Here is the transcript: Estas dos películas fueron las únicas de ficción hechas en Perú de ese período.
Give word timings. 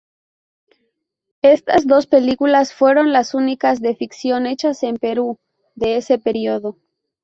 Estas 1.43 1.85
dos 1.85 2.07
películas 2.07 2.73
fueron 2.73 3.11
las 3.13 3.35
únicas 3.35 3.81
de 3.81 3.95
ficción 3.95 4.47
hechas 4.47 4.81
en 4.81 4.97
Perú 4.97 5.37
de 5.75 5.97
ese 5.97 6.17
período. 6.17 6.75